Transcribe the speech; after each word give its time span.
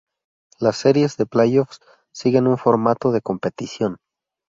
Las 0.57 0.77
series 0.77 1.15
de 1.17 1.27
playoffs 1.27 1.79
siguen 2.11 2.47
un 2.47 2.57
formato 2.57 3.11
de 3.11 3.21
competición. 3.21 3.97